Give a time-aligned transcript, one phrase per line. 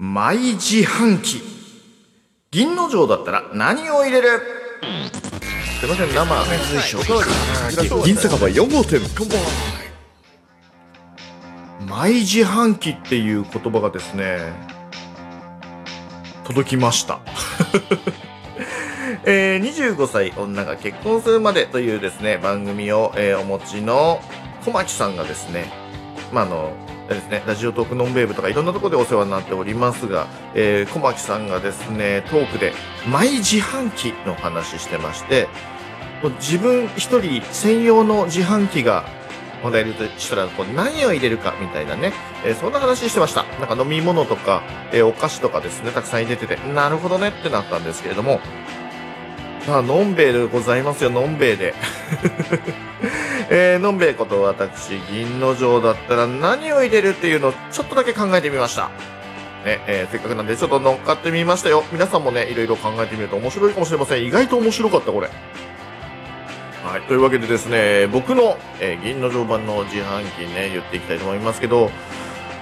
[0.00, 1.42] マイ自販機。
[2.52, 4.28] 銀の城だったら何を入れる？
[5.80, 6.24] すいません生
[8.04, 9.00] 銀酒場4号店。
[11.84, 14.38] マイ自販機っていう言葉がですね
[16.44, 17.18] 届きました。
[19.26, 24.22] えー、25歳女が結婚するまでというですね番組を、えー、お持ちの
[24.64, 25.72] 小牧さんがですね
[26.32, 26.72] まああの
[27.14, 32.72] ですね、ラジオトークノンベーブとかいろんなところでお世話になっておりますが、えー、小牧さんがですね、トークで
[33.10, 35.48] マイ自販機の話してまして、
[36.22, 39.04] もう自分一人専用の自販機が
[39.62, 42.12] もらえるとしたらこう何を入れるかみたいなね、
[42.44, 43.44] えー、そんな話してました。
[43.58, 48.40] なんか飲み物とか、えー、お菓子とかですね、たくさん入れてて、なるほどねってなったんですけれども、
[49.68, 51.74] あ、のんべえでございますよ、のんべえで。
[53.50, 58.90] えー、のんべえこと私、銀の城だったら何を入れるっていうのをちょっとだけ考えてみました。
[59.64, 61.84] ね、えー、せっかくなんでちょっと乗っかってみましたよ。
[61.92, 64.24] 皆さんもね、いろいろ考えてみると面白いかもしれません。
[64.24, 65.28] 意外と面白かった、これ。
[66.84, 67.02] はい。
[67.02, 71.90] というわけでですね、僕の、えー、銀の城版の自販機ね、言っていきたいと思いますけど、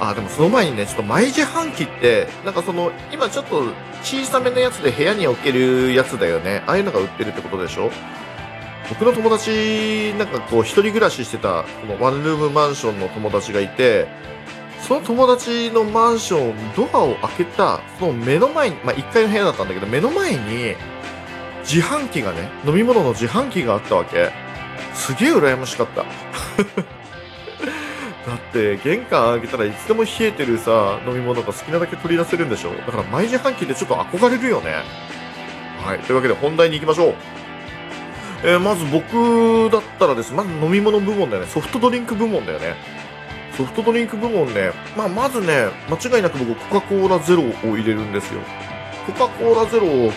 [0.00, 3.62] あ、でもその前にね、ちょっとマイ自販機って、なんかその、今ちょっと
[4.02, 6.62] 小さめのやつで部屋に置けるやつだよね。
[6.66, 7.90] ああいうのが売ってるってことでしょ？
[8.88, 14.06] 僕の友達、なんかこう、一人暮らししてた、このワンルームマンションの友達がいて、
[14.86, 20.74] その友達のマンション、ドアを開けた、その目の前に、まあ、1階の部屋だったんだけど、目の前に、
[21.62, 24.30] 自販機がね、飲み物の自販機があったわけ。
[24.92, 26.04] すげえ羨ましかった。
[28.54, 32.70] だって玄関開けたらいつでも冷えてるさ飲み物が好きなだけ取り出せるんでしょ？
[32.70, 34.74] だからマイ自販機でちょっと憧れるよね。
[35.84, 35.98] はい。
[35.98, 37.14] というわけで本題に行きましょう。
[38.44, 40.32] えー、まず僕だったらです。
[40.32, 41.48] まず飲み物部門だよね。
[41.48, 42.76] ソフトドリンク部門だよね。
[43.56, 48.40] ソフトドリンク部門ね、まあ、まずね間違いなく僕コカ・コーラゼロを入れるんですよ。
[49.06, 50.12] コカ・コーラゼロを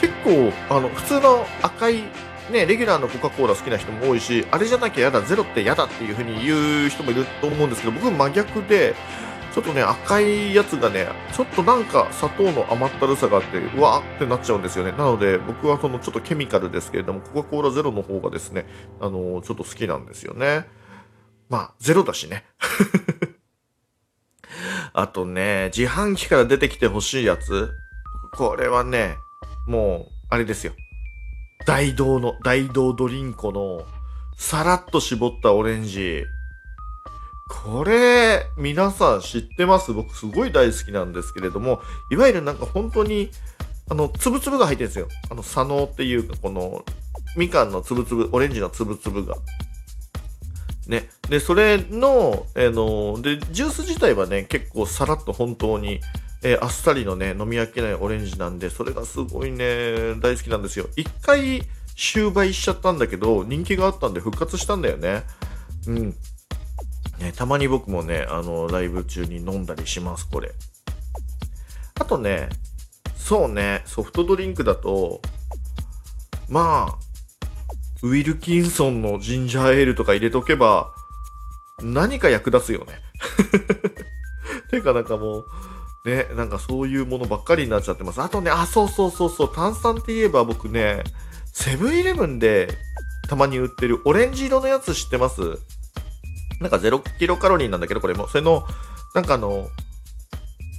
[0.00, 2.02] 結構あの普通の赤い
[2.50, 8.94] ね、レギュラーのコカ・コーラ好きな人も多いし、あれじゃなきゃ嫌だ、ゼロって嫌だっていう風に言う人もいると思うんですけど、僕真逆で、
[9.54, 14.92] ちょっとね、赤いやつがね、ちょっとなんか砂糖の甘ったるさがあって、うわーってなっちゃうんですよね。
[14.92, 18.66] なので、僕はそのちょっとケミカルですけれども、コカ・コーラゼロの方がですね、
[19.00, 20.66] あのー、ちょっと好きなんですよね。
[21.48, 22.44] まあ、ゼロだしね。
[24.92, 27.70] あとね、自販機から出てきてほしいやつ。
[28.32, 29.16] これはね、
[29.66, 30.72] もう、あれですよ。
[31.66, 33.84] 大道の、大道ドリンコの、
[34.36, 36.24] さらっと絞ったオレンジ。
[37.48, 39.92] これ、皆さん知ってます？
[39.92, 41.80] 僕すごい大好きなんですけれども、
[42.10, 43.30] いわゆるなんか本当に、
[43.90, 45.08] あの、つぶつぶが入ってるんですよ。
[45.30, 46.84] あの、佐野っていうか、この、
[47.36, 49.34] みかんのつぶつぶ、オレンジのつぶつぶが。
[50.86, 51.08] ね。
[51.28, 56.00] で、それの、えの、で、ジュース自体はね、結構さらっと本当に、
[56.42, 60.86] えー、あっさりのね、飲み飽きないオレンジなんで、それがすごいね、大好きなんですよ。
[60.96, 61.62] 一回
[61.96, 65.24] 終売しちゃったんだけど、人気があったんで復活したんだよね。
[65.86, 66.14] うん。
[67.18, 70.52] ね、たまに僕もね、あの、ライブ中に飲んだりします、これ。
[71.98, 72.48] あとね、
[73.16, 75.20] そうね、ソフトドリンクだと、
[76.48, 76.98] まあ、
[78.02, 80.94] ウィルキンソンのジンジャーエールとか入れとけば、
[81.82, 83.00] 何か役立つよね。
[84.70, 85.46] てかなんかもう、
[86.04, 88.22] ね、なんかそういうものばっかりになっちゃってます。
[88.22, 91.02] あとね、あ、そうそうそうそう、炭酸って言えば僕ね、
[91.52, 92.68] セブンイレブンで
[93.28, 95.40] たまに売ってるオレンジ色のやつ知ってます？
[96.60, 98.26] なんか0キロカロリーなんだけど、これも。
[98.28, 98.64] それの、
[99.14, 99.68] なんかあの、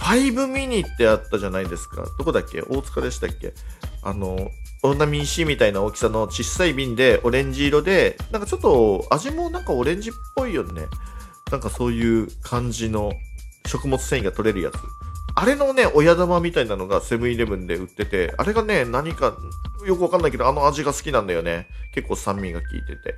[0.00, 2.04] 5ミニってあったじゃないですか。
[2.18, 2.62] どこだっけ？
[2.62, 3.54] 大塚でしたっけ？
[4.02, 4.50] あの、
[4.82, 10.86] オーナミン C みたいな大きさの小さい瓶でオレンジ色で、なんかちょっと味もなんかオレンジっぽいよね。
[11.50, 13.12] なんかそういう感じの
[13.66, 14.74] 食物繊維が取れるやつ。
[15.34, 19.34] あれのね、親玉みたいなのがセブンイレブンで売ってて、あれがね、何か
[19.86, 21.68] よくわかんないけど、あの味が好きなんだよね。
[21.94, 23.16] 結構酸味が効いてて。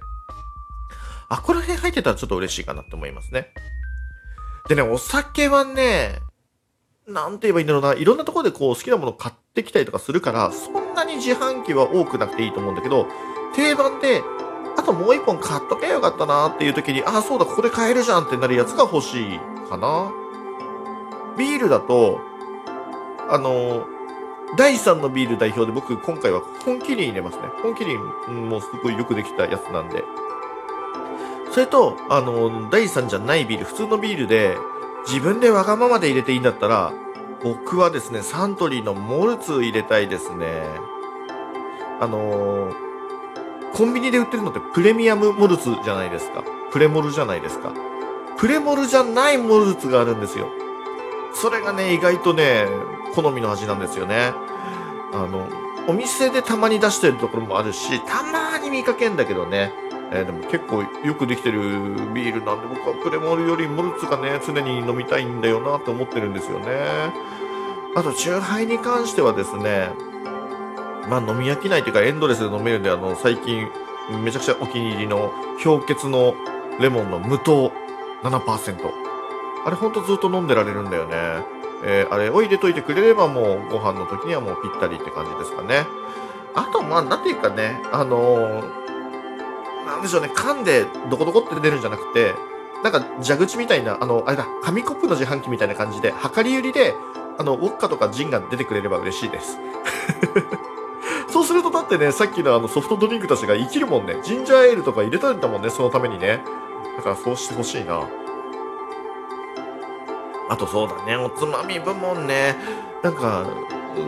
[1.28, 3.52] あ、この辺入ってたらちょっと嬉しいかなって思いますね。
[4.68, 6.20] でね、お酒はね、
[7.06, 13.08] なんて言えばいいんだろうな、いろんなところでこう好きなもの買ってきたりとかするから、そんなに自販機は多くなくていいと思うんだけど、
[13.54, 14.22] 定番で、
[14.78, 19.38] あともう一本買っとけばよかったなっていう時に、あ、そうだ、ここで買えるじゃんってなるやつが欲しい
[19.68, 20.12] かな。
[21.36, 22.20] ビールだと、
[23.28, 23.86] あの、
[24.56, 27.48] 第3のビール代表で僕今回は本麒麟入れますね。
[27.62, 30.04] 本麒麟もすごいよくできたやつなんで。
[31.50, 34.56] それと、あの、第3じゃないビール、普通のビールで
[35.06, 36.92] 自分でわがままで入れていいんだったら、
[37.42, 40.62] 僕はですね、サントリーのモルツ入れたいですね。
[42.00, 42.74] あのー、
[43.74, 46.42] コンビニで売ってるのってプレミアムモルツじゃないですか。
[46.72, 47.72] プレモルじゃないですか。
[48.38, 50.48] プレモルじゃないモルツがあるんですよ。
[51.34, 52.66] それがね、意外とね、
[53.14, 54.32] 好みの味なんですよね。
[55.12, 55.48] あの、
[55.86, 59.72] お店でたまに出してるところもあるし、たまに見かけんだけどね。
[60.12, 61.60] えーでも結構よくできてる
[62.14, 66.66] ビールなんで僕はプレモルよりモルツがね常に飲みたいんだよなって思ってるんですよね
[67.96, 69.88] あとチューハイに関してはですね
[71.08, 73.68] まあ飲み飽きないというかエンドレスで飲めるんであの最近
[74.22, 75.32] めちゃくちゃお気に入りの
[75.62, 76.34] 氷結の
[76.78, 77.72] レモンの無糖
[78.22, 79.03] 7%
[79.64, 81.44] あれほんとずっと飲んでられるんだよね
[81.84, 85.86] えーあれを入れといてくれればもうご飯の時にはもうぴったりって感じですかね
[86.54, 88.84] あとまあなんていうかねあのー
[89.84, 92.34] なんでしょうね、噛んでどこどこって出るんじゃなくて、
[92.82, 96.94] なんか蛇口みたいな、あの、あれだ、紙コップの自販機みたいな感じで、量り売りで、
[97.38, 99.58] あの、ウォッカとかジンが出てくれれば嬉しいです。
[101.28, 104.18] そうするとだってね、さっきのあのソフトドリンクたちが生きるもんね。
[104.22, 106.44] ジンジャーエールとか入れたんだもんね、そのためにね。
[106.96, 108.00] だからそうしてほしいな。
[110.54, 112.54] あとそうだね、おつまみ部門ね。
[113.02, 113.44] なんか、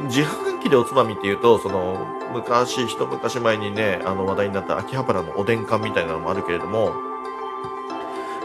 [0.05, 6.93] 自販機でおつまみっていうと、その、昔、一昔前にね、あの話題になった秋葉原のおでん缶みたいなのもあるけれども、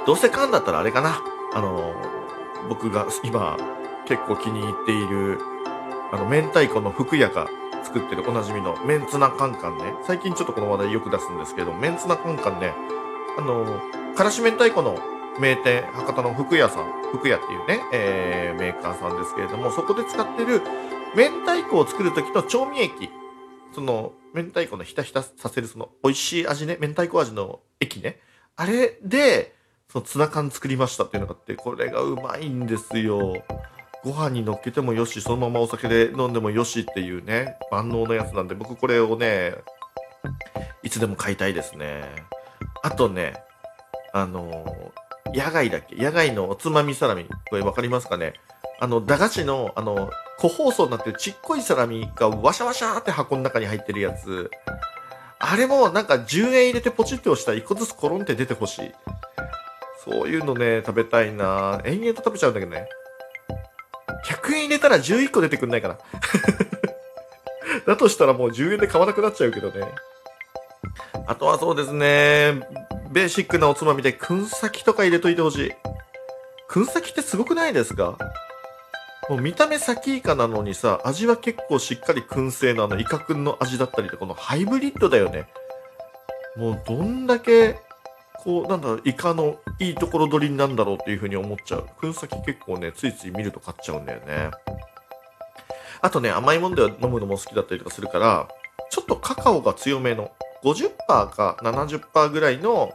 [0.07, 1.21] どうせ缶だったらあれかな。
[1.53, 1.93] あの、
[2.69, 3.55] 僕が今
[4.07, 5.39] 結構気に入っている、
[6.11, 7.47] あの、明太子の福屋が
[7.83, 9.93] 作ってるおなじみのメンツナカンカンね。
[10.07, 12.73] 最近ちょっとこの話題よく出すんですけど、メンツナカンカンね、
[13.37, 13.79] あの、
[14.15, 14.97] からし明太子の
[15.39, 20.61] 名店、博多の福屋さん、福屋っていうね、えー、メーカーさんですけれども、そこで使ってる
[21.15, 23.09] 明太子を作る時の調味液、
[23.73, 28.19] その、明太子のひたひたさせるその美味しい味ね、明太子味の液ね、
[28.55, 29.55] あれで、
[29.89, 33.43] そのツナ缶作りましたっていうのがあって、これがうまいんですよ。
[34.03, 39.55] ご飯に乗っけてもよし、そのままお酒で飲んでもよしっていうね、万能のやつなんで、僕これをね、
[40.83, 42.03] いつでも買いたいですね。
[42.83, 43.35] あとね、
[44.13, 44.91] あの
[45.33, 45.95] 野外だっけ？
[45.95, 47.25] 野外のおつまみサラミ。
[47.49, 48.33] これわかりますかね？
[48.79, 50.09] あの、駄菓子の、あの、
[50.39, 54.49] 個包装になってるちっこいサラミがワシャワシャーって箱の中に入ってるやつ。
[55.37, 58.91] あれもなんか10円入れてポチって押したら1個ずつコロンって出てほしい。
[60.03, 62.87] そういうのね、食べたいな延々と食べちゃうんだけどね。
[64.25, 65.97] 100円入れたら11個出てくんないかな。
[67.85, 69.87] だとしたらもう10円で買わなくなっちゃうけどね。
[71.27, 72.61] あとはそうですね、
[73.11, 75.71] ベーシックなおつまみで、くん先とか入れといてほしい。
[76.67, 78.17] くん先ってすごくないですか？
[79.29, 85.47] もう見た目サキイカなのにさ、味は結構しっかり燻製のあのイカくんの味だったりとこのハイブリッドだよね。
[86.57, 87.79] もうどんだけ、
[88.43, 91.87] こう、なんだろう、イカのいいところ取りなんだろうっていう風に思っちゃう。
[91.99, 94.51] くん先結構ね、ついつい見ると買っちゃうんだよね。
[96.01, 98.47] あとね、甘いもんでは飲むのも好きだったりとかするから、
[98.89, 100.31] ちょっとカカオが強めの、
[100.63, 102.93] 50%か70%ぐらいの、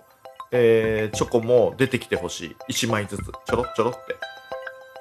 [0.53, 2.73] えーチョコも出てきてほしい。
[2.73, 3.23] 1枚ずつ。
[3.25, 4.15] ちょろちょろって。
[4.15, 4.19] こ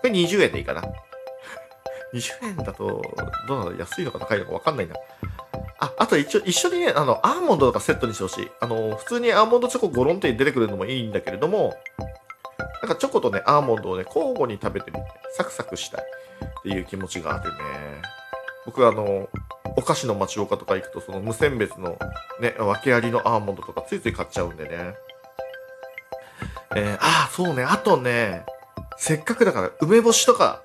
[0.03, 0.81] れ20円でいいかな。
[2.13, 3.01] 20円だと、
[3.47, 4.95] どうなの安いのか高いのかわかんないな。
[5.79, 8.51] あ、あと一応、一緒にね、あの、アーモンドとかセットにしてほしい。
[8.59, 11.75] あの、普通にアーモンドチョコゴロンって出てくるのもいいんだけれども、
[12.81, 15.03] なんかチョコとね、アーモンドをね、交互に食べてみて、
[15.33, 16.05] サクサクしたい
[16.59, 17.57] っていう気持ちがあるね。
[18.65, 19.27] 僕はあの、
[19.85, 21.97] 菓子の町岡とか行くと、その無選別の
[22.41, 24.95] ね、訳ありのアーモンドとかついつい買っちゃうんでね。
[26.75, 27.63] えー、ああ、そうね。
[27.63, 28.45] あとね、
[28.97, 30.63] せっかくだから梅干しとか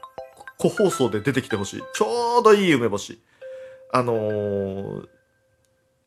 [0.59, 1.83] 個包装で出てきてほしい。
[1.95, 3.23] ちょうどいい梅干し。
[3.93, 5.09] あのー、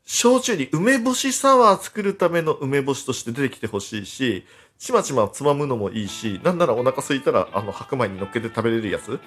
[0.06, 4.46] 焼酎に梅干しサワー作るための梅干しとして出てきてほしいし、
[4.78, 9.20] ちまちまつまむのもいいし、なんならお腹空いたら、あの、白米に乗っけて食べれるやつ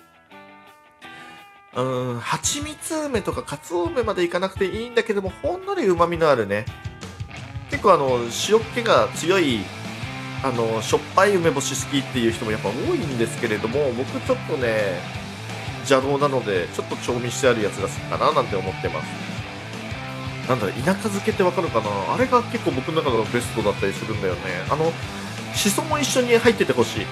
[1.76, 6.64] うーん、蜂蜜梅とかかつお梅までいかなくていいんだけども、ほんのり旨味のあるね。
[7.70, 8.18] 結構あの、
[8.48, 9.60] 塩っ気が強い、
[10.42, 15.00] あの、しょっぱい梅干し好きっていう人もやっぱ多いんですけれども、僕ちょっとね、
[15.80, 19.06] 邪道なので、ちょっと調味してあるやつが好きかななんて思ってます。
[20.48, 22.14] なんだろ、田舎漬けってわかるかな？
[22.14, 24.40] あれが結構僕の中のベストだったりするんだよね。
[24.70, 24.92] あの、
[25.54, 27.06] しそも一緒に入っててほしい。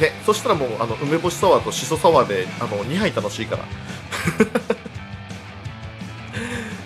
[0.00, 3.64] ね、そしたらもう、あの、梅干しサワーとしそサワーで、あの、2杯楽しいから。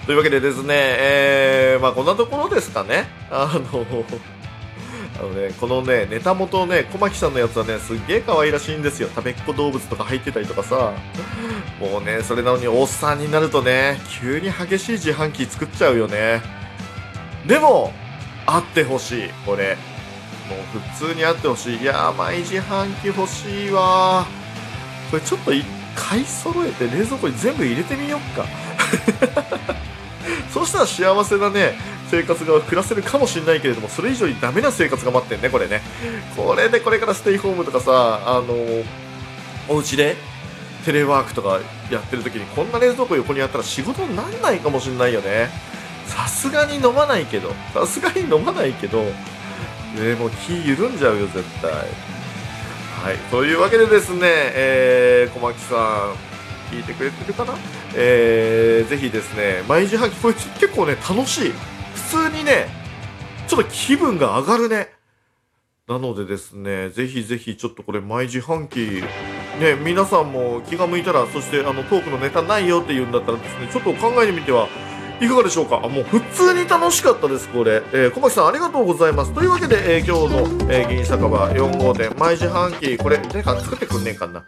[0.07, 3.09] というわけでですね、えー、まあこんなところですかね。
[3.31, 3.87] あの、
[5.19, 9.09] あのね、このね、ネタ元ね、小牧さんのやつはね、すっげえ可愛らしいんですよ。
[9.09, 10.93] 食べっ子動物とか入ってたりとかさ。
[11.81, 16.43] もうね、それなのにおっさんになるとね、急に激しい自販機作っちゃうよね。
[17.47, 17.93] でも、
[18.47, 19.77] あってほしい、これ。
[20.49, 21.79] もう普通にあってほしい。
[21.79, 24.27] いやー、マイ自販機欲しいわ
[25.11, 28.45] これちょっと一回揃えて冷蔵庫に全部入れてみよっか。
[30.53, 31.79] そうしたら幸せなね、
[32.11, 35.83] 生活が暮らせるかもしれないけれども、それ以上にダメな生活が待ってんね、これね。
[36.37, 38.55] これでこれからステイホームとかさ、あの
[39.69, 40.17] お家で
[40.87, 41.59] テレワークとか
[41.91, 45.49] やってる時にこんな冷蔵庫横にあったら仕事になんないかもしんないよね
[46.07, 49.05] さすがに飲まないけどさすがに飲まないけど
[49.95, 51.71] でもう気緩んじゃうよ絶対。
[51.71, 53.17] はい。
[53.31, 56.13] というわけでですねえー、小牧さ
[56.73, 57.55] ん聞いてくれてるかな？
[57.95, 61.53] えー、ぜひですね毎自販機これ結構ね楽しい。
[61.95, 62.69] 普通にね
[63.47, 64.89] ちょっと気分が上がるね。
[65.89, 69.05] なのでですね、ぜひぜひちょっとこれ毎自販機、
[69.61, 74.67] ね、皆さんも気が向いたら、そしてあのトークのネタないよって言うんだったらですね、ちょっと考えてみては
[75.21, 75.81] いかがでしょうか？
[75.83, 77.83] あもう普通に楽しかったです、これ。
[77.93, 79.33] えー、小牧さんありがとうございます。
[79.33, 84.45] というわけで、えー、今日の、えー、銀酒場4号店、毎自販機、これ、誰か作ってくんねえかな。